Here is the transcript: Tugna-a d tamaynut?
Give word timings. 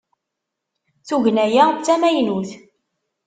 Tugna-a 1.07 1.65
d 1.75 1.77
tamaynut? 1.85 2.49